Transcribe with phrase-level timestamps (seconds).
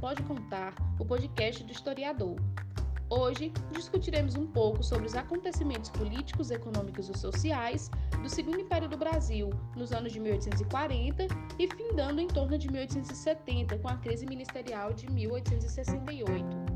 [0.00, 2.36] Pode Contar, o podcast do historiador.
[3.08, 7.90] Hoje discutiremos um pouco sobre os acontecimentos políticos, econômicos e sociais
[8.22, 11.26] do Segundo Império do Brasil nos anos de 1840
[11.58, 16.75] e findando em torno de 1870 com a crise ministerial de 1868.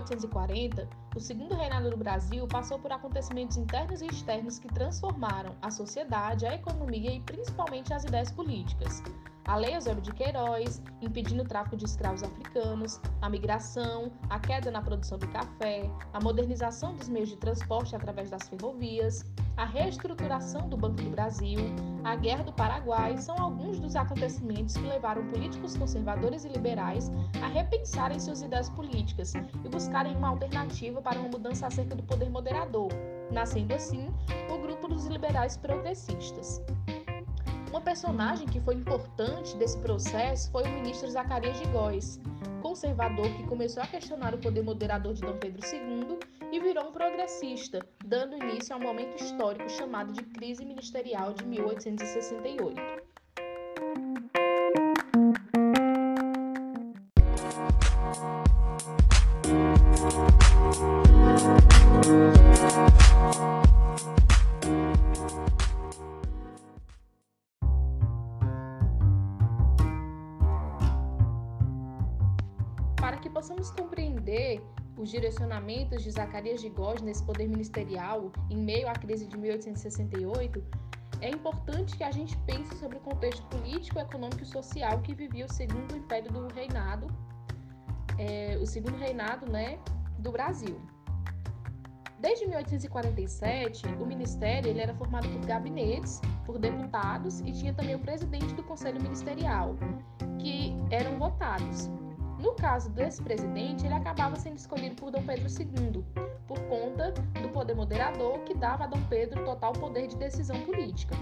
[0.00, 5.70] 1840, o segundo reinado do Brasil passou por acontecimentos internos e externos que transformaram a
[5.70, 9.02] sociedade, a economia e principalmente as ideias políticas.
[9.50, 14.70] A Lei Eusébio de Queiroz, impedindo o tráfico de escravos africanos, a migração, a queda
[14.70, 19.24] na produção do café, a modernização dos meios de transporte através das ferrovias,
[19.56, 21.58] a reestruturação do Banco do Brasil,
[22.04, 27.10] a Guerra do Paraguai são alguns dos acontecimentos que levaram políticos conservadores e liberais
[27.42, 32.30] a repensarem suas ideias políticas e buscarem uma alternativa para uma mudança acerca do poder
[32.30, 32.92] moderador,
[33.32, 34.14] nascendo assim
[34.48, 36.62] o grupo dos liberais progressistas.
[37.70, 42.20] Uma personagem que foi importante desse processo foi o ministro Zacarias de Góes,
[42.60, 46.18] conservador que começou a questionar o poder moderador de Dom Pedro II
[46.50, 51.46] e virou um progressista, dando início a um momento histórico chamado de crise ministerial de
[51.46, 52.99] 1868.
[73.30, 74.60] Que possamos compreender
[74.98, 80.62] os direcionamentos de Zacarias de Góes nesse poder ministerial em meio à crise de 1868,
[81.20, 85.46] é importante que a gente pense sobre o contexto político, econômico e social que vivia
[85.46, 87.06] o segundo império do reinado,
[88.18, 89.78] é, o segundo reinado né,
[90.18, 90.80] do Brasil.
[92.18, 97.98] Desde 1847, o ministério ele era formado por gabinetes, por deputados e tinha também o
[97.98, 99.76] presidente do conselho ministerial,
[100.38, 101.88] que eram votados.
[102.40, 106.02] No caso desse presidente, ele acabava sendo escolhido por Dom Pedro II,
[106.48, 107.12] por conta
[107.42, 111.14] do poder moderador que dava a Dom Pedro total poder de decisão política.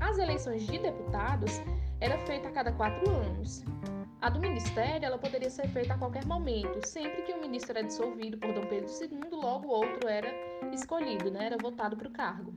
[0.00, 1.60] As eleições de deputados
[2.00, 3.62] era feita a cada quatro anos.
[4.22, 7.86] A do ministério ela poderia ser feita a qualquer momento, sempre que o ministro era
[7.86, 10.28] dissolvido por Dom Pedro II, logo outro era
[10.72, 11.44] escolhido, né?
[11.46, 12.54] era votado para o cargo.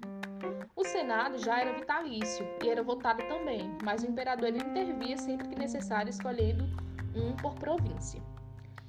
[0.77, 5.49] O Senado já era vitalício e era votado também, mas o imperador ele intervia sempre
[5.49, 6.65] que necessário, escolhendo
[7.15, 8.21] um por província.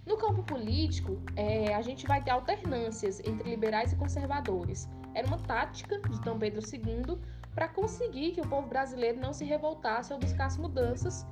[0.06, 4.88] No campo político, é, a gente vai ter alternâncias entre liberais e conservadores.
[5.14, 7.18] Era uma tática de Dom Pedro II
[7.54, 11.26] para conseguir que o povo brasileiro não se revoltasse ou buscasse mudanças,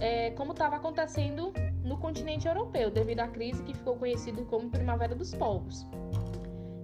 [0.00, 1.52] é, como estava acontecendo
[1.82, 5.86] no continente europeu, devido à crise que ficou conhecida como Primavera dos Povos.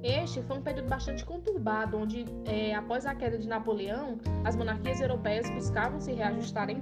[0.02, 5.00] Este foi um período bastante conturbado, onde, é, após a queda de Napoleão, as monarquias
[5.00, 6.80] europeias buscavam se reajustarem,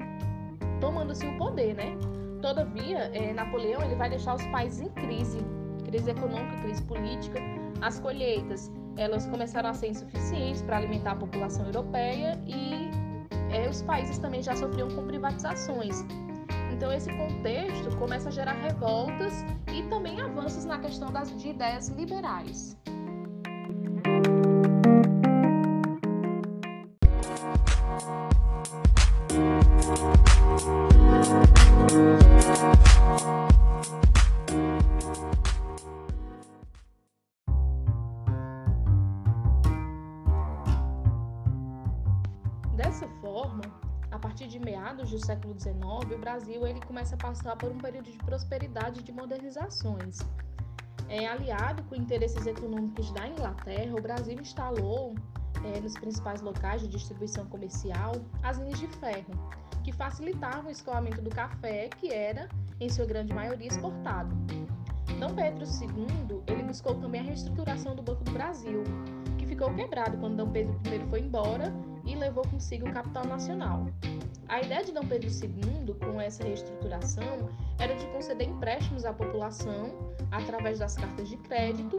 [0.80, 1.98] tomando-se o poder, né?
[2.40, 5.38] Todavia, é, Napoleão ele vai deixar os países em crise,
[5.84, 7.38] crise econômica, crise política.
[7.80, 12.90] As colheitas elas começaram a ser insuficientes para alimentar a população europeia e
[13.54, 16.04] é, os países também já sofriam com privatizações.
[16.72, 21.88] Então esse contexto começa a gerar revoltas e também avanços na questão das de ideias
[21.88, 22.76] liberais.
[45.30, 45.78] Século XIX,
[46.12, 50.18] o Brasil ele começa a passar por um período de prosperidade e de modernizações.
[51.08, 55.14] É, aliado com interesses econômicos da Inglaterra, o Brasil instalou
[55.64, 58.12] é, nos principais locais de distribuição comercial
[58.42, 59.32] as linhas de ferro,
[59.84, 62.48] que facilitavam o escoamento do café, que era,
[62.80, 64.34] em sua grande maioria, exportado.
[65.20, 68.82] Dom Pedro II ele buscou também a reestruturação do Banco do Brasil,
[69.38, 71.72] que ficou quebrado quando Dom Pedro I foi embora
[72.04, 73.86] e levou consigo o capital nacional.
[74.50, 77.48] A ideia de Dom Pedro II, com essa reestruturação,
[77.78, 81.98] era de conceder empréstimos à população através das cartas de crédito.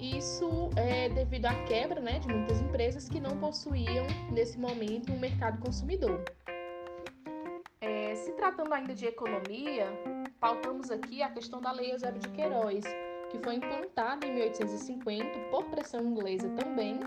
[0.00, 5.18] Isso é devido à quebra né, de muitas empresas que não possuíam, nesse momento, um
[5.18, 6.24] mercado consumidor.
[7.82, 9.86] É, se tratando ainda de economia,
[10.40, 12.82] pautamos aqui a questão da Lei Eusébio de Queiroz,
[13.30, 16.98] que foi implantada em 1850 por pressão inglesa também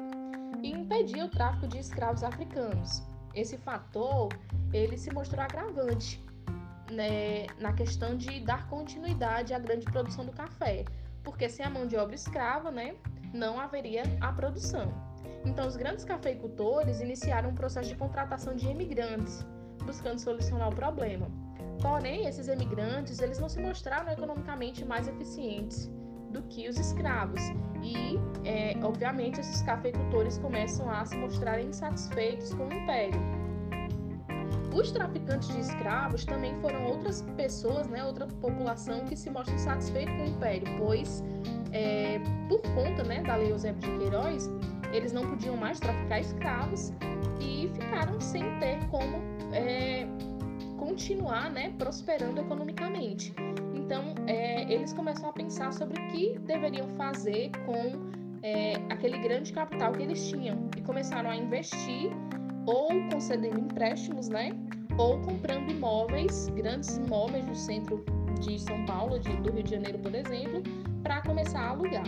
[0.62, 3.02] e impedia o tráfico de escravos africanos.
[3.38, 4.30] Esse fator
[4.74, 6.20] ele se mostrou agravante
[6.92, 10.84] né, na questão de dar continuidade à grande produção do café,
[11.24, 12.96] porque sem a mão de obra escrava, né,
[13.32, 14.92] não haveria a produção.
[15.46, 19.46] Então, os grandes cafeicultores iniciaram um processo de contratação de imigrantes,
[19.86, 21.28] buscando solucionar o problema.
[21.80, 25.92] Porém, esses imigrantes eles não se mostraram economicamente mais eficientes
[26.32, 27.42] do que os escravos.
[27.82, 33.20] E, é, obviamente, esses cafeicultores começam a se mostrar insatisfeitos com o império.
[34.74, 40.12] Os traficantes de escravos também foram outras pessoas, né, outra população que se mostra insatisfeita
[40.12, 41.24] com o império, pois,
[41.72, 44.50] é, por conta né, da Lei Eusébio de Queiroz,
[44.94, 46.94] eles não podiam mais traficar escravos
[47.42, 49.18] e ficaram sem ter como
[49.52, 50.08] é,
[50.78, 53.34] continuar né, prosperando economicamente.
[53.88, 58.12] Então, é, eles começam a pensar sobre o que deveriam fazer com
[58.44, 62.12] é, aquele grande capital que eles tinham e começaram a investir
[62.66, 64.50] ou concedendo empréstimos, né,
[64.98, 68.04] ou comprando imóveis, grandes imóveis no centro
[68.42, 70.62] de São Paulo, de, do Rio de Janeiro, por exemplo,
[71.02, 72.04] para começar a alugar.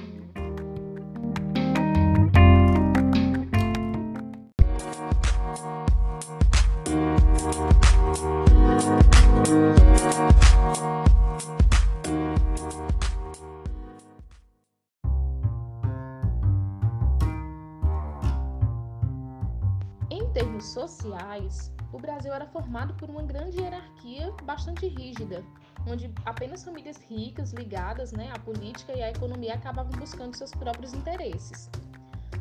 [21.10, 25.44] Sociais, o Brasil era formado por uma grande hierarquia bastante rígida,
[25.88, 30.94] onde apenas famílias ricas ligadas né, à política e à economia acabavam buscando seus próprios
[30.94, 31.70] interesses.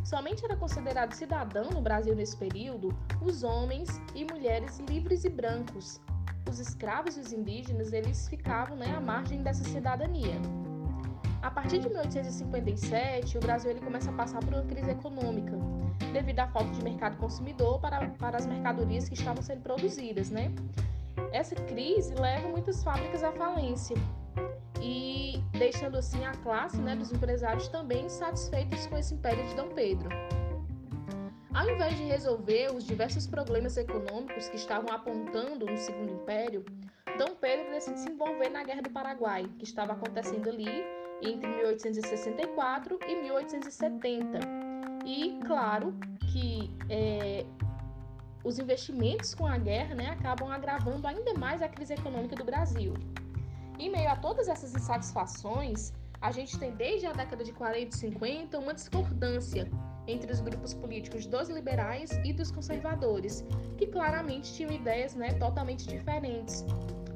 [0.04, 6.00] Somente era considerado cidadão no Brasil nesse período os homens e mulheres livres e brancos.
[6.48, 10.40] Os escravos e os indígenas eles ficavam né, à margem dessa cidadania.
[11.42, 15.56] A partir de 1857, o Brasil ele começa a passar por uma crise econômica,
[16.12, 20.52] devido à falta de mercado consumidor para, para as mercadorias que estavam sendo produzidas, né?
[21.32, 23.96] Essa crise leva muitas fábricas à falência
[24.80, 29.68] e deixando assim a classe né, dos empresários também insatisfeitos com esse império de Dom
[29.68, 30.08] Pedro.
[31.52, 36.64] Ao invés de resolver os diversos problemas econômicos que estavam apontando no Segundo Império,
[37.18, 40.68] Dom Pedro decide se envolver na Guerra do Paraguai, que estava acontecendo ali
[41.20, 44.57] entre 1864 e 1870.
[45.08, 45.94] E claro
[46.30, 47.46] que é,
[48.44, 52.92] os investimentos com a guerra né, acabam agravando ainda mais a crise econômica do Brasil.
[53.78, 57.98] Em meio a todas essas insatisfações, a gente tem desde a década de 40 e
[57.98, 59.66] 50 uma discordância
[60.06, 63.46] entre os grupos políticos dos liberais e dos conservadores,
[63.78, 66.66] que claramente tinham ideias né, totalmente diferentes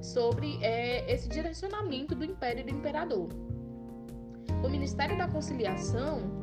[0.00, 3.28] sobre é, esse direcionamento do império e do imperador.
[4.64, 6.41] O Ministério da Conciliação,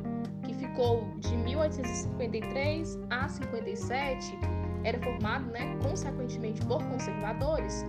[0.70, 4.38] ficou de 1853 a 57,
[4.84, 7.84] era formado, né, consequentemente, por conservadores,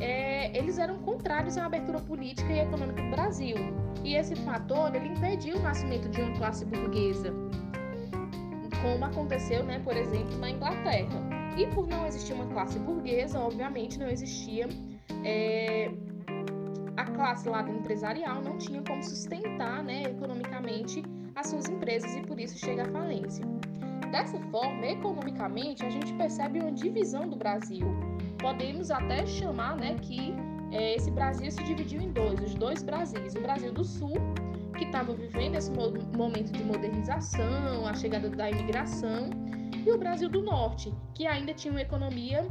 [0.00, 3.56] é, eles eram contrários à abertura política e econômica do Brasil.
[4.02, 7.34] E esse fator ele impediu o nascimento de uma classe burguesa,
[8.82, 11.20] como aconteceu, né, por exemplo, na Inglaterra.
[11.58, 14.68] E por não existir uma classe burguesa, obviamente não existia
[15.24, 15.90] é,
[16.96, 21.02] a classe lá empresarial não tinha como sustentar né, economicamente
[21.40, 23.44] as suas empresas e por isso chega à falência.
[24.12, 27.86] Dessa forma, economicamente, a gente percebe uma divisão do Brasil.
[28.38, 30.34] Podemos até chamar né, que
[30.70, 33.34] é, esse Brasil se dividiu em dois, os dois Brasis.
[33.34, 34.14] O Brasil do Sul,
[34.76, 39.30] que estava vivendo esse momento de modernização, a chegada da imigração,
[39.86, 42.46] e o Brasil do Norte, que ainda tinha uma economia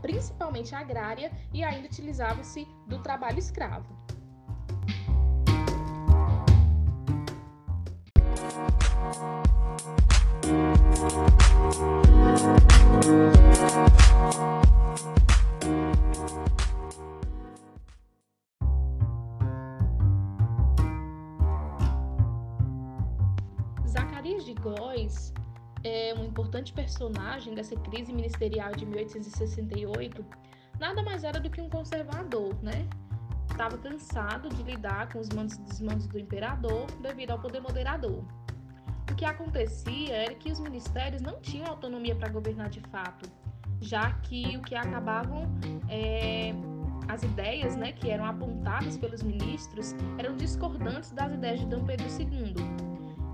[0.00, 4.01] principalmente agrária, e ainda utilizava-se do trabalho escravo.
[23.86, 25.32] Zacarias de Góes
[25.84, 30.24] é um importante personagem dessa crise ministerial de 1868,
[30.78, 32.88] nada mais era do que um conservador, né?
[33.50, 38.24] Estava cansado de lidar com os mandos e desmandos do imperador devido ao poder moderador.
[39.12, 43.30] O que acontecia era que os ministérios não tinham autonomia para governar de fato,
[43.78, 45.46] já que o que acabavam
[45.86, 46.54] é,
[47.06, 52.06] as ideias né, que eram apontadas pelos ministros eram discordantes das ideias de Dom Pedro
[52.06, 52.54] II.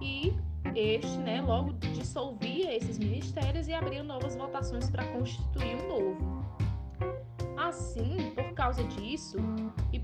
[0.02, 0.36] E
[0.74, 6.44] este, né, logo dissolvia esses ministérios e abria novas votações para constituir um novo.
[7.56, 9.38] Assim, por causa disso,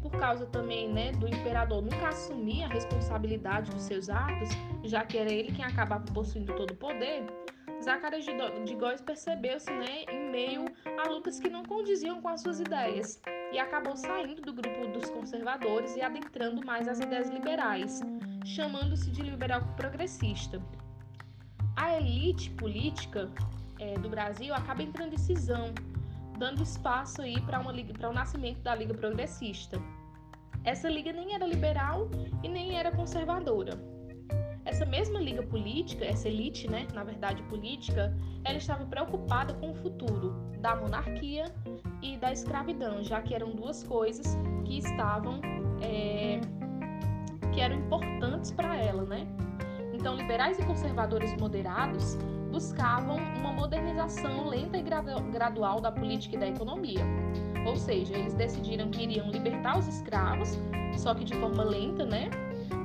[0.04, 4.50] por causa também né, do imperador nunca assumir a responsabilidade dos seus atos,
[4.84, 7.24] já que era ele quem acabava possuindo todo o poder,
[7.82, 8.26] Zacarias
[8.66, 10.66] de Góes percebeu-se né, em meio
[11.02, 13.18] a lutas que não condiziam com as suas ideias
[13.50, 18.02] e acabou saindo do grupo dos conservadores e adentrando mais as ideias liberais,
[18.44, 20.62] chamando-se de liberal progressista.
[21.76, 23.30] A elite política
[23.78, 25.72] é, do Brasil acaba entrando em cisão,
[26.38, 29.80] dando espaço aí para o nascimento da Liga Progressista.
[30.64, 32.10] Essa liga nem era liberal
[32.42, 33.78] e nem era conservadora.
[34.64, 39.74] Essa mesma liga política, essa elite, né, na verdade política, ela estava preocupada com o
[39.74, 41.44] futuro da monarquia
[42.02, 45.40] e da escravidão, já que eram duas coisas que estavam
[45.82, 46.40] é,
[47.52, 49.26] que eram importantes para ela, né?
[49.92, 52.16] Então, liberais e conservadores moderados
[52.54, 54.82] buscavam uma modernização lenta e
[55.32, 57.04] gradual da política e da economia.
[57.66, 60.56] Ou seja, eles decidiram que iriam libertar os escravos,
[60.96, 62.30] só que de forma lenta, né?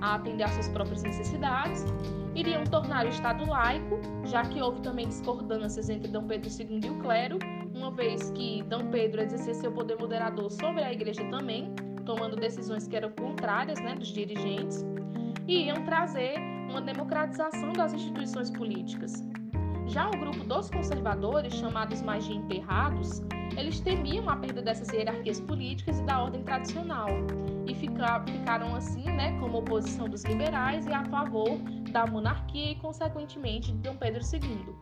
[0.01, 1.85] A atender às suas próprias necessidades.
[2.33, 6.89] Iriam tornar o Estado laico, já que houve também discordâncias entre Dom Pedro II e
[6.89, 7.38] o clero,
[7.75, 11.71] uma vez que Dom Pedro exercia seu poder moderador sobre a igreja também,
[12.07, 14.83] tomando decisões que eram contrárias né, dos dirigentes,
[15.47, 19.23] e iam trazer uma democratização das instituições políticas.
[19.89, 23.24] Já o grupo dos conservadores, chamados mais de emperrados,
[23.58, 27.08] eles temiam a perda dessas hierarquias políticas e da ordem tradicional
[27.65, 31.58] e ficaram assim, né, como oposição dos liberais e a favor
[31.91, 34.75] da monarquia e, consequentemente, de Dom Pedro II.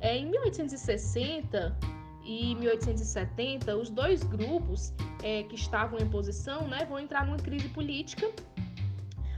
[0.00, 1.78] É, em 1860
[2.24, 7.68] e 1870, os dois grupos é, que estavam em posição né, vão entrar numa crise
[7.68, 8.28] política,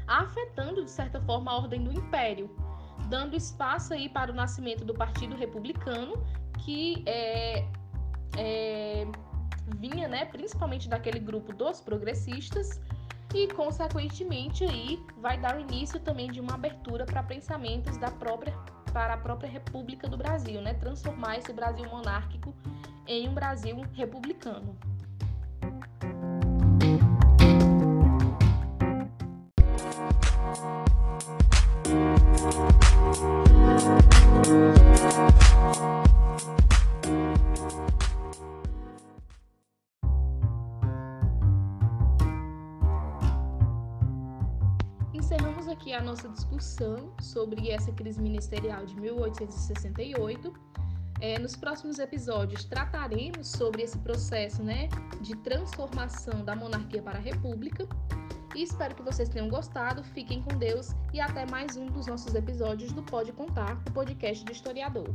[0.07, 2.49] afetando, de certa forma, a ordem do império
[3.09, 6.25] dando espaço aí para o nascimento do Partido Republicano,
[6.65, 7.67] que é,
[8.37, 9.07] é,
[9.77, 12.81] vinha, né, principalmente daquele grupo dos progressistas
[13.35, 18.55] e, consequentemente, aí vai dar o início também de uma abertura para pensamentos da própria
[18.93, 22.55] para a própria República do Brasil, né, transformar esse Brasil monárquico
[23.07, 24.77] em um Brasil republicano.
[47.21, 50.53] Sobre essa crise ministerial de 1868.
[51.21, 54.89] É, nos próximos episódios trataremos sobre esse processo né,
[55.21, 57.87] de transformação da monarquia para a república
[58.55, 60.03] e espero que vocês tenham gostado.
[60.03, 64.45] Fiquem com Deus e até mais um dos nossos episódios do Pode Contar, o podcast
[64.45, 65.09] de historiador.